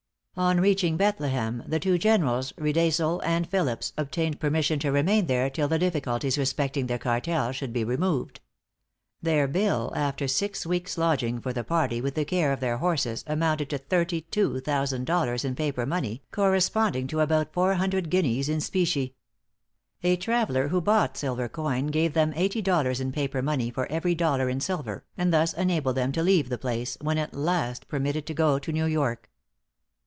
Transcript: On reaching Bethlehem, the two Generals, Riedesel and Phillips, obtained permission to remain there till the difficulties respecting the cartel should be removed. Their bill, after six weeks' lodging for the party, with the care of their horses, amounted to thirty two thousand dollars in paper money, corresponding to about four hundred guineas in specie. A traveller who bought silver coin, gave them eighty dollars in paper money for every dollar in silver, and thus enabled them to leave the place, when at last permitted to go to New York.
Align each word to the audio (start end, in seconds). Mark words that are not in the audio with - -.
On 0.37 0.61
reaching 0.61 0.95
Bethlehem, 0.95 1.61
the 1.67 1.79
two 1.79 1.97
Generals, 1.97 2.53
Riedesel 2.57 3.21
and 3.25 3.45
Phillips, 3.47 3.91
obtained 3.97 4.39
permission 4.39 4.79
to 4.79 4.89
remain 4.91 5.25
there 5.27 5.49
till 5.49 5.67
the 5.67 5.77
difficulties 5.77 6.37
respecting 6.37 6.87
the 6.87 6.97
cartel 6.97 7.51
should 7.51 7.73
be 7.73 7.83
removed. 7.83 8.39
Their 9.21 9.45
bill, 9.45 9.91
after 9.93 10.29
six 10.29 10.65
weeks' 10.65 10.97
lodging 10.97 11.41
for 11.41 11.51
the 11.51 11.65
party, 11.65 11.99
with 11.99 12.15
the 12.15 12.23
care 12.23 12.53
of 12.53 12.61
their 12.61 12.77
horses, 12.77 13.25
amounted 13.27 13.69
to 13.71 13.77
thirty 13.77 14.21
two 14.21 14.61
thousand 14.61 15.03
dollars 15.03 15.43
in 15.43 15.53
paper 15.53 15.85
money, 15.85 16.23
corresponding 16.31 17.07
to 17.07 17.19
about 17.19 17.51
four 17.51 17.73
hundred 17.73 18.09
guineas 18.09 18.47
in 18.47 18.61
specie. 18.61 19.13
A 20.01 20.15
traveller 20.15 20.69
who 20.69 20.79
bought 20.79 21.17
silver 21.17 21.49
coin, 21.49 21.87
gave 21.87 22.13
them 22.13 22.31
eighty 22.37 22.61
dollars 22.61 23.01
in 23.01 23.11
paper 23.11 23.41
money 23.41 23.69
for 23.69 23.85
every 23.91 24.15
dollar 24.15 24.47
in 24.47 24.61
silver, 24.61 25.03
and 25.17 25.33
thus 25.33 25.51
enabled 25.53 25.97
them 25.97 26.13
to 26.13 26.23
leave 26.23 26.47
the 26.47 26.57
place, 26.57 26.97
when 27.01 27.17
at 27.17 27.33
last 27.35 27.89
permitted 27.89 28.25
to 28.27 28.33
go 28.33 28.57
to 28.57 28.71
New 28.71 28.85
York. 28.85 29.27